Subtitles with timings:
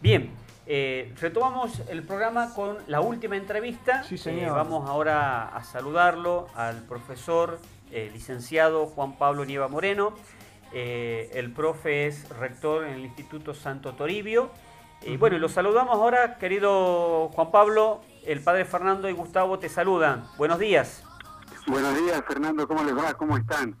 [0.00, 0.30] Bien,
[0.66, 4.02] eh, retomamos el programa con la última entrevista.
[4.04, 4.48] Sí, señor.
[4.48, 7.58] Eh, vamos ahora a saludarlo al profesor
[7.90, 10.14] eh, licenciado Juan Pablo Nieva Moreno.
[10.72, 14.50] Eh, el profe es rector en el Instituto Santo Toribio.
[15.02, 18.00] Y bueno, y lo saludamos ahora, querido Juan Pablo.
[18.24, 20.24] El padre Fernando y Gustavo te saludan.
[20.38, 21.02] Buenos días.
[21.66, 23.14] Buenos días, Fernando, ¿cómo les va?
[23.14, 23.76] ¿Cómo están?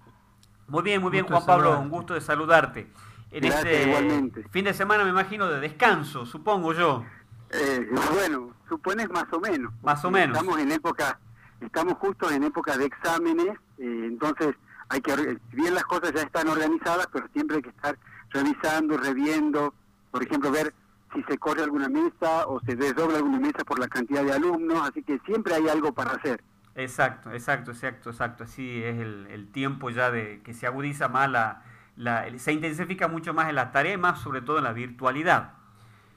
[0.66, 1.80] Muy bien, muy bien, Gusto Juan Pablo.
[1.80, 2.88] Un gusto de saludarte.
[3.30, 4.44] En Gracias, este igualmente.
[4.50, 7.04] fin de semana, me imagino, de descanso, supongo yo.
[7.50, 9.72] Eh, bueno, supones más o menos.
[9.82, 10.36] Más o menos.
[10.36, 11.18] Estamos en época,
[11.60, 14.54] estamos justo en época de exámenes, eh, entonces
[14.88, 17.96] hay que, si bien las cosas ya están organizadas, pero siempre hay que estar
[18.30, 19.74] revisando, reviendo,
[20.10, 20.74] por ejemplo, ver
[21.14, 24.88] si se corre alguna mesa o se desdobla alguna mesa por la cantidad de alumnos,
[24.88, 26.42] así que siempre hay algo para hacer.
[26.74, 28.44] Exacto, exacto, exacto, exacto.
[28.44, 31.62] Así es el, el tiempo ya de que se agudiza más la,
[31.96, 35.52] la- se intensifica mucho más en la tarea, y más sobre todo en la virtualidad.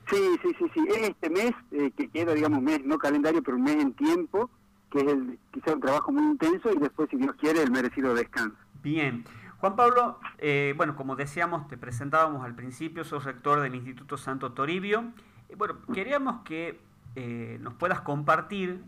[0.09, 0.86] Sí, sí, sí, sí.
[0.90, 3.94] Es este mes eh, que queda, digamos, un mes, no calendario, pero un mes en
[3.94, 4.49] tiempo,
[4.91, 8.13] que es el, quizá un trabajo muy intenso y después, si Dios quiere, el merecido
[8.13, 8.57] descanso.
[8.82, 9.24] Bien.
[9.60, 14.52] Juan Pablo, eh, bueno, como decíamos, te presentábamos al principio, sos rector del Instituto Santo
[14.52, 15.05] Toribio.
[15.48, 16.82] Eh, bueno, queríamos que
[17.15, 18.84] eh, nos puedas compartir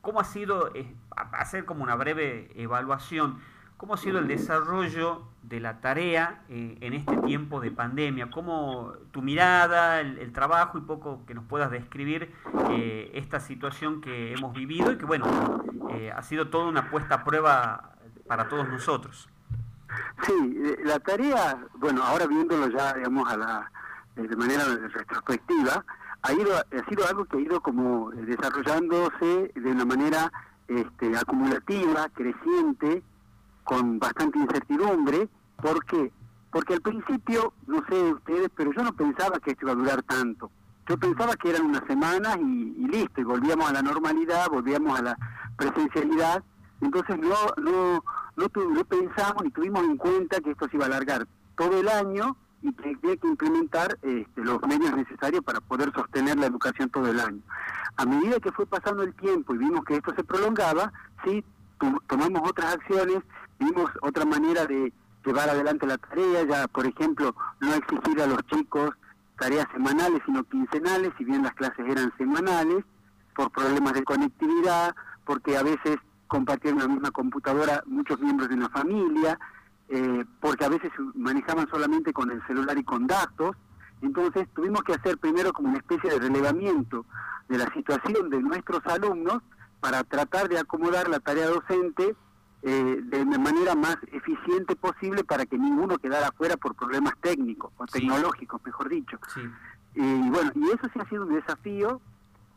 [0.00, 0.72] cómo ha sido,
[1.32, 3.38] hacer como una breve evaluación,
[3.82, 8.92] cómo ha sido el desarrollo de la tarea eh, en este tiempo de pandemia, cómo
[9.10, 12.32] tu mirada, el, el trabajo y poco que nos puedas describir
[12.70, 15.26] eh, esta situación que hemos vivido y que, bueno,
[15.90, 17.96] eh, ha sido toda una puesta a prueba
[18.28, 19.28] para todos nosotros.
[20.28, 23.72] Sí, la tarea, bueno, ahora viéndolo ya, digamos, a la,
[24.14, 24.62] de manera
[24.94, 25.84] retrospectiva,
[26.22, 30.30] ha, ido, ha sido algo que ha ido como desarrollándose de una manera
[30.68, 33.02] este, acumulativa, creciente,
[33.64, 35.28] con bastante incertidumbre.
[35.56, 36.12] ¿Por qué?
[36.50, 40.02] Porque al principio, no sé ustedes, pero yo no pensaba que esto iba a durar
[40.02, 40.50] tanto.
[40.88, 45.02] Yo pensaba que eran unas semanas y, listo, y volvíamos a la normalidad, volvíamos a
[45.02, 45.18] la
[45.56, 46.42] presencialidad.
[46.80, 48.04] Entonces no, no,
[48.36, 51.26] no, tu- no pensamos ni tuvimos en cuenta que esto se iba a alargar
[51.56, 56.36] todo el año y que había que implementar este, los medios necesarios para poder sostener
[56.38, 57.40] la educación todo el año.
[57.96, 60.92] A medida que fue pasando el tiempo y vimos que esto se prolongaba,
[61.24, 61.44] sí,
[61.78, 63.18] to- tomamos otras acciones,
[63.64, 64.92] vimos otra manera de
[65.24, 68.90] llevar adelante la tarea, ya por ejemplo, no exigir a los chicos
[69.38, 72.84] tareas semanales, sino quincenales, si bien las clases eran semanales,
[73.34, 75.96] por problemas de conectividad, porque a veces
[76.28, 79.38] compartían una misma computadora muchos miembros de una familia,
[79.88, 83.56] eh, porque a veces manejaban solamente con el celular y con datos.
[84.00, 87.04] Entonces tuvimos que hacer primero como una especie de relevamiento
[87.48, 89.42] de la situación de nuestros alumnos
[89.80, 92.14] para tratar de acomodar la tarea docente
[92.62, 97.72] eh, de una manera más eficiente posible para que ninguno quedara afuera por problemas técnicos
[97.76, 97.94] o Sí.
[98.00, 99.18] tecnológicos, mejor dicho.
[99.34, 99.40] Sí,
[99.94, 102.00] Y bueno, y eso sí ha sido un desafío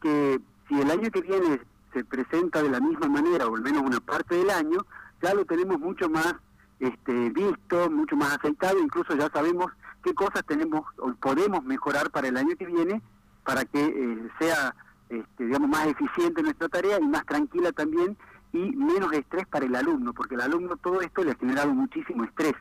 [0.02, 0.40] que
[0.70, 1.60] si el año que viene
[1.94, 4.86] se presenta de la misma manera, o al menos una parte del año,
[5.22, 6.36] ya lo tenemos mucho más
[6.80, 9.72] este, visto, mucho más aceitado, incluso ya sabemos
[10.04, 13.02] qué cosas tenemos o podemos mejorar para el año que viene
[13.44, 14.76] para que eh, sea,
[15.10, 18.18] este, digamos, más eficiente nuestra tarea y más tranquila también
[18.58, 22.24] y menos estrés para el alumno, porque el alumno todo esto le ha generado muchísimo
[22.24, 22.54] estrés.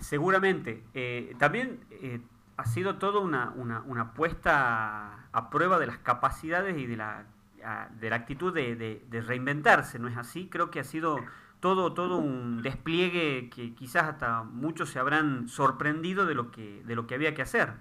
[0.00, 0.82] seguramente.
[0.94, 2.20] Eh, también eh,
[2.56, 7.24] ha sido toda una, una, una puesta a prueba de las capacidades y de la,
[7.64, 10.48] a- de la actitud de, de- de reinventarse, ¿no es así?
[10.50, 11.18] Creo que ha sido
[11.60, 16.96] todo, todo un despliegue que quizás hasta muchos se habrán sorprendido de lo que, de
[16.96, 17.72] lo que había que hacer.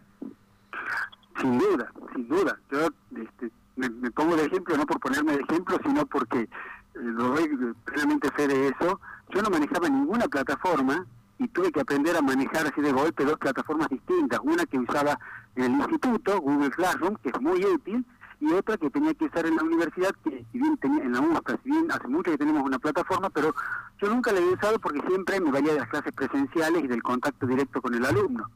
[1.40, 2.60] Sin duda, sin duda.
[2.72, 2.88] Yo
[3.20, 6.48] este, me, me pongo de ejemplo, no por ponerme de ejemplo, sino porque
[6.94, 9.00] lo doy plenamente fe de eso.
[9.30, 11.06] Yo no manejaba ninguna plataforma
[11.40, 14.40] y tuve que aprender a manejar así de golpe dos plataformas distintas.
[14.44, 15.18] Una que usaba
[15.56, 18.06] en el instituto, Google Classroom, que es muy útil,
[18.40, 21.20] y otra que tenía que usar en la universidad, que si bien tenía en la
[21.20, 23.54] UNSCA, si bien hace mucho que tenemos una plataforma, pero
[24.02, 27.04] yo nunca la he usado porque siempre me valía de las clases presenciales y del
[27.04, 28.50] contacto directo con el alumno.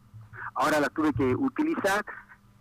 [0.55, 2.03] Ahora la tuve que utilizar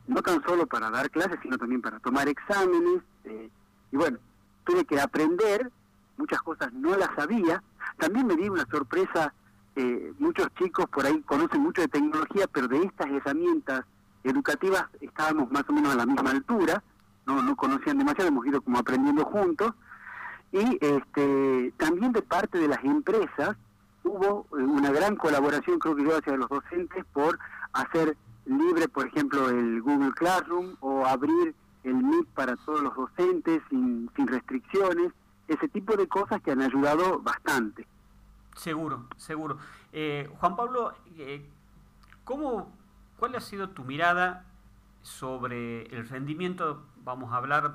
[0.06, 3.02] no tan solo para dar clases, sino también para tomar exámenes.
[3.24, 3.48] eh,
[3.90, 4.18] y bueno,
[4.64, 5.70] tuve que aprender,
[6.16, 7.62] muchas cosas no las sabía.
[7.98, 9.32] También me di una sorpresa,
[9.76, 13.84] eh, muchos chicos por ahí conocen mucho de tecnología, pero de estas herramientas
[14.22, 16.82] educativas estábamos más o menos a la misma altura,
[17.26, 19.72] no, no conocían demasiado, hemos ido como aprendiendo juntos.
[20.52, 23.56] Y este, también de parte de las empresas
[24.04, 27.38] hubo eh, una gran colaboración, creo que yo, hacia los docentes por
[27.72, 28.16] hacer
[28.46, 34.10] libre, por ejemplo, el Google Classroom o abrir el Meet para todos los docentes sin,
[34.16, 35.12] sin restricciones,
[35.48, 37.86] ese tipo de cosas que han ayudado bastante.
[38.56, 39.58] Seguro, seguro.
[39.92, 41.44] Eh, Juan Pablo, eh,
[42.24, 42.72] ¿cómo,
[43.18, 44.44] ¿cuál ha sido tu mirada
[45.04, 47.74] sobre el rendimiento, vamos a hablar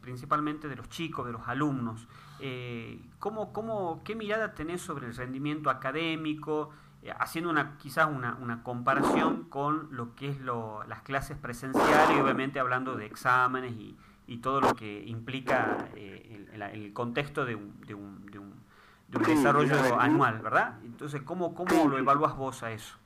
[0.00, 2.06] principalmente de los chicos, de los alumnos.
[2.40, 6.70] Eh, ¿cómo, cómo, ¿Qué mirada tenés sobre el rendimiento académico?
[7.02, 12.16] Eh, haciendo una, quizás una, una, comparación con lo que es lo, las clases presenciales
[12.16, 13.96] y obviamente hablando de exámenes y,
[14.28, 18.54] y todo lo que implica eh, el, el, contexto de un, de un, de un,
[19.08, 20.78] de un desarrollo anual, ¿verdad?
[20.84, 22.96] Entonces, ¿cómo, cómo lo evalúas vos a eso?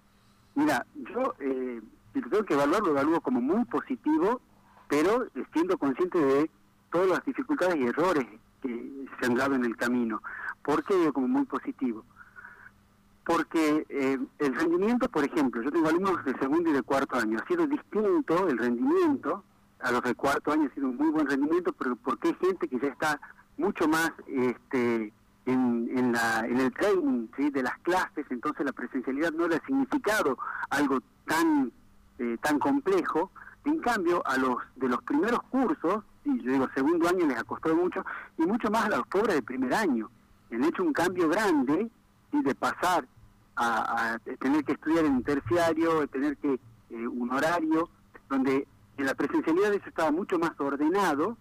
[0.54, 1.80] Mira, yo eh,
[2.12, 4.42] tengo que evaluar, lo evalúo como muy positivo,
[4.88, 6.50] pero siendo consciente de
[6.92, 8.26] todas las dificultades y errores
[8.60, 10.22] que se han dado en el camino.
[10.62, 12.04] ¿Por qué digo como muy positivo?
[13.26, 17.40] Porque eh, el rendimiento, por ejemplo, yo tengo alumnos de segundo y de cuarto año,
[17.42, 19.42] ha sido distinto el rendimiento,
[19.80, 22.68] a los de cuarto año ha sido un muy buen rendimiento, pero porque hay gente
[22.68, 23.20] que ya está
[23.56, 25.12] mucho más este,
[25.44, 27.50] en, en, la, en el training ¿sí?
[27.50, 30.38] de las clases, entonces la presencialidad no le ha significado
[30.70, 31.72] algo tan,
[32.20, 33.32] eh, tan complejo,
[33.64, 37.42] en cambio a los de los primeros cursos, y yo digo segundo año les ha
[37.42, 38.04] costado mucho,
[38.38, 40.08] y mucho más a los pobres de primer año,
[40.52, 41.90] han hecho un cambio grande
[42.30, 43.04] y de pasar
[43.56, 46.60] a, tener que estudiar en un terciario, tener que
[46.90, 47.88] eh, un horario,
[48.28, 48.66] donde
[48.96, 51.36] en la presencialidad eso estaba mucho más ordenado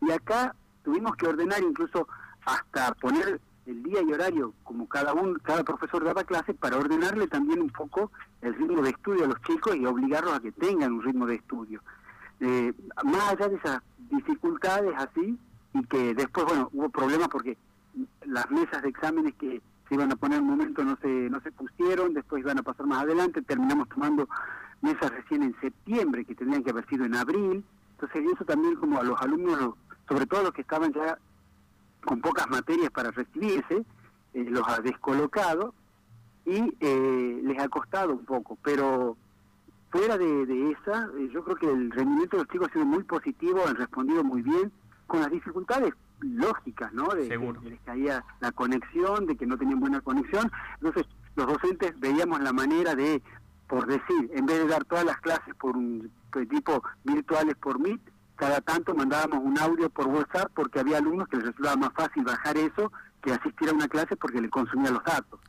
[0.00, 2.08] y acá tuvimos que ordenar incluso
[2.44, 7.26] hasta poner el día y horario como cada uno, cada profesor daba clase para ordenarle
[7.26, 8.10] también un poco
[8.40, 11.34] el ritmo de estudio a los chicos y obligarlos a que tengan un ritmo de
[11.34, 11.82] estudio.
[12.40, 12.72] Eh,
[13.04, 15.38] más allá de esas dificultades así
[15.74, 17.58] y que después bueno hubo problemas porque
[18.24, 21.50] las mesas de exámenes que se iban a poner un momento no se no se
[21.52, 24.28] pusieron, después iban a pasar más adelante, terminamos tomando
[24.82, 29.00] mesas recién en septiembre que tendrían que haber sido en abril, entonces eso también como
[29.00, 29.74] a los alumnos,
[30.08, 31.18] sobre todo los que estaban ya
[32.04, 33.84] con pocas materias para recibirse,
[34.34, 35.74] eh, los ha descolocado
[36.44, 39.16] y eh, les ha costado un poco, pero
[39.90, 43.04] fuera de, esa, eh, yo creo que el rendimiento de los chicos ha sido muy
[43.04, 44.70] positivo, han respondido muy bien,
[45.06, 47.08] con las dificultades lógicas, ¿no?
[47.08, 50.50] De, que les caía la conexión, de que no tenían buena conexión.
[50.74, 51.06] Entonces,
[51.36, 53.22] los docentes veíamos la manera de,
[53.68, 56.10] por decir, en vez de dar todas las clases por un
[56.48, 58.00] tipo virtuales por Meet,
[58.36, 62.24] cada tanto mandábamos un audio por WhatsApp porque había alumnos que les resultaba más fácil
[62.24, 65.40] bajar eso que asistir a una clase porque le consumía los datos.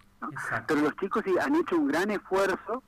[0.68, 2.84] Pero los chicos sí han hecho un gran esfuerzo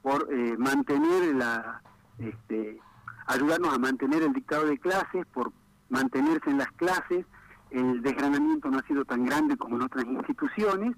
[0.00, 1.82] por eh, mantener la,
[2.18, 2.80] este,
[3.26, 5.52] ayudarnos a mantener el dictado de clases, por
[5.92, 7.24] mantenerse en las clases,
[7.70, 10.96] el desgranamiento no ha sido tan grande como en otras instituciones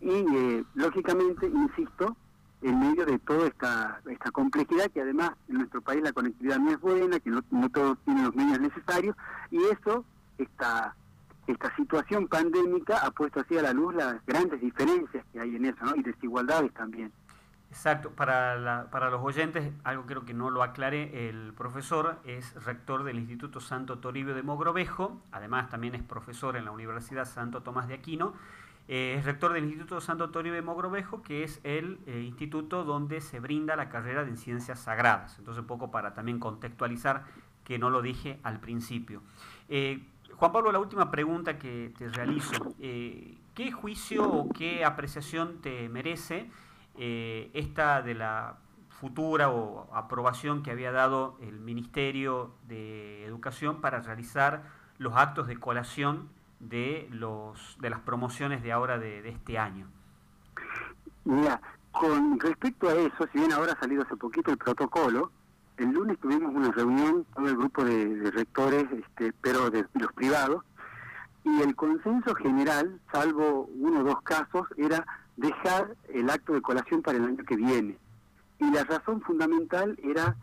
[0.00, 2.16] y eh, lógicamente, insisto,
[2.62, 6.72] en medio de toda esta, esta complejidad, que además en nuestro país la conectividad no
[6.72, 9.16] es buena, que no, todos tienen los medios necesarios,
[9.50, 10.04] y eso,
[10.38, 10.94] esta,
[11.46, 15.66] esta situación pandémica ha puesto así a la luz las grandes diferencias que hay en
[15.66, 15.94] eso, ¿no?
[15.96, 17.12] y desigualdades también.
[17.70, 23.04] Exacto, para, para los oyentes, algo creo que no lo aclaré, el profesor es rector
[23.04, 27.86] del Instituto Santo Toribio de Mogrovejo, además también es profesor en la Universidad Santo Tomás
[27.86, 28.34] de Aquino,
[28.92, 33.20] eh, es rector del Instituto Santo Toribio de Mogrovejo, que es el eh, instituto donde
[33.20, 35.38] se brinda la carrera de Ciencias Sagradas.
[35.38, 37.24] Entonces, un poco para también contextualizar,
[37.62, 39.22] que no lo dije al principio.
[39.68, 40.02] Eh,
[40.34, 42.74] Juan Pablo, la última pregunta que te realizo.
[42.80, 46.50] ¿Qué juicio o qué apreciación te merece?
[47.02, 48.58] Eh, esta de la
[48.90, 54.64] futura o aprobación que había dado el Ministerio de Educación para realizar
[54.98, 56.28] los actos de colación
[56.58, 59.86] de los de las promociones de ahora de, este año.
[61.24, 65.32] Mira, con respecto a eso, si bien ahora ha salido hace poquito el protocolo,
[65.78, 70.62] el lunes tuvimos una reunión con el grupo de, rectores, este, pero de los privados,
[71.44, 75.06] y el consenso general, salvo uno o dos casos, era
[75.40, 77.96] dejar el acto de colación para el año que viene.
[78.58, 80.36] Y la razón fundamental era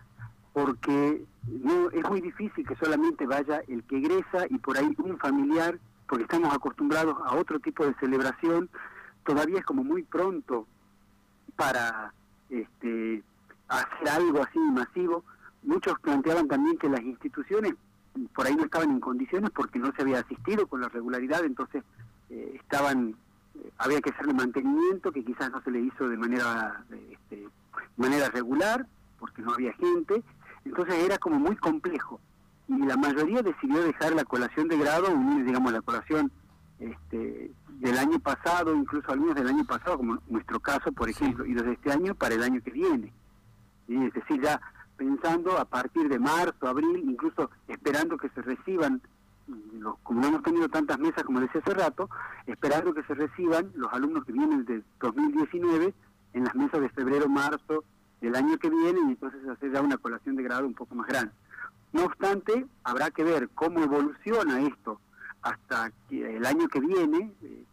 [0.53, 5.17] porque no es muy difícil que solamente vaya el que egresa y por ahí un
[5.19, 5.77] familiar,
[6.09, 8.69] porque estamos acostumbrados a otro tipo de celebración,
[9.23, 10.65] todavía es como muy pronto
[11.55, 12.11] para
[12.49, 13.21] este,
[13.67, 15.23] hacer algo así masivo.
[15.61, 17.75] Muchos planteaban también que las instituciones
[18.33, 21.83] por ahí no estaban en condiciones porque no se había asistido con la regularidad, entonces
[22.31, 23.15] eh, estaban
[23.77, 27.47] había que hacerle mantenimiento que quizás no se le hizo de manera este,
[27.95, 28.85] manera regular
[29.19, 30.23] porque no había gente.
[30.65, 32.19] Entonces era como muy complejo.
[32.67, 36.31] Y la mayoría decidió dejar la colación de grado unir digamos la colación
[36.79, 41.53] este, del año pasado incluso algunos del año pasado como nuestro caso por ejemplo y
[41.53, 43.13] desde este año para el año que viene.
[43.87, 44.59] Y es decir ya
[44.97, 49.01] pensando a partir de marzo abril incluso esperando que se reciban
[50.03, 52.09] como no hemos tenido tantas mesas como decía hace rato,
[52.45, 55.93] esperando que se reciban los alumnos que vienen de 2019
[56.33, 57.83] en las mesas de febrero, marzo
[58.21, 61.07] el año que viene y entonces hacer ya una colación de grado un poco más
[61.07, 61.31] grande.
[61.93, 64.99] No obstante, habrá que ver cómo evoluciona esto
[65.41, 67.63] hasta el año que viene, eh,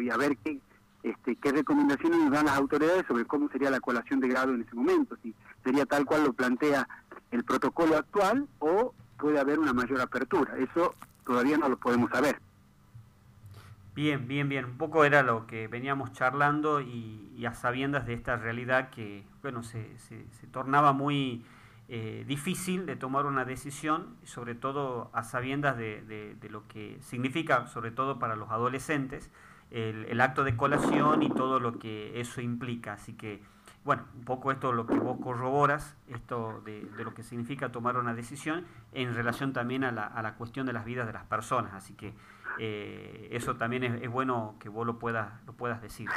[0.00, 0.58] y a ver qué,
[1.02, 4.62] este, qué recomendaciones nos dan las autoridades sobre cómo sería la colación de grado en
[4.62, 5.34] ese momento, si
[5.64, 6.88] sería tal cual lo plantea
[7.30, 10.56] el protocolo actual o puede haber una mayor apertura.
[10.58, 12.40] Eso todavía no lo podemos saber.
[13.94, 14.64] Bien, bien, bien.
[14.64, 19.62] Un poco era lo que veníamos charlando y, a sabiendas de esta realidad que, bueno,
[19.62, 21.42] se, se, tornaba muy
[21.88, 26.02] eh, difícil de tomar una decisión, sobre todo a sabiendas de,
[26.38, 29.30] de, lo que significa, sobre todo para los adolescentes,
[29.70, 32.92] el, el acto de colación y todo lo que eso implica.
[32.92, 33.42] Así que
[33.84, 38.14] bueno, un poco esto lo que vos corroboras, esto de, lo que significa tomar una
[38.14, 41.72] decisión en relación también a la, a la cuestión de las vidas de las personas.
[41.74, 42.14] Así que
[42.58, 46.08] eh, eso también es, bueno que vos lo puedas, lo puedas decir.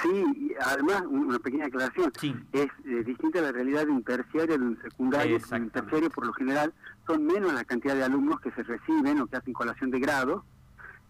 [0.00, 2.12] Sí, además, una pequeña aclaración.
[2.52, 5.38] Es eh, distinta la realidad de un terciario de un secundario.
[5.50, 6.72] En un terciario, por lo general,
[7.06, 10.44] son menos la cantidad de alumnos que se reciben o que hacen colación de grado.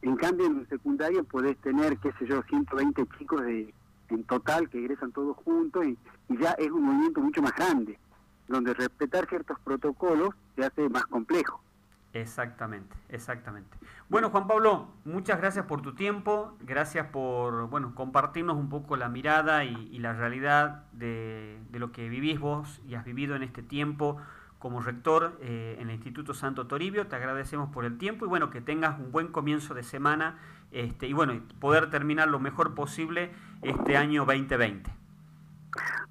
[0.00, 3.72] En cambio, en un secundario podés tener, qué sé yo, 120 chicos de
[4.14, 7.98] en total que egresan todos juntos y, ya es un movimiento mucho más grande,
[8.48, 11.62] donde respetar ciertos protocolos se hace más complejo.
[12.14, 13.76] Exactamente, exactamente.
[14.08, 19.08] Bueno, Juan Pablo, muchas gracias por tu tiempo, gracias por bueno compartirnos un poco la
[19.08, 23.62] mirada y, la realidad de, de, lo que vivís vos y has vivido en este
[23.62, 24.18] tiempo
[24.62, 27.08] como rector eh, en el Instituto Santo Toribio.
[27.08, 30.38] Te agradecemos por el tiempo y bueno, que tengas un buen comienzo de semana
[30.70, 34.88] este, y bueno, poder terminar lo mejor posible este año 2020.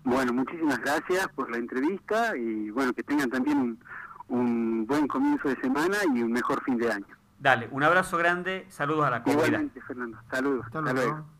[0.04, 3.80] Bueno, muchísimas gracias por la entrevista y bueno, que tengan también un,
[4.28, 7.16] un buen comienzo de semana y un mejor fin de año.
[7.40, 9.48] Dale, un abrazo grande, saludos a la comunidad.
[9.48, 10.66] Igualmente, Fernando, saludos.
[10.66, 11.26] Hasta, luego.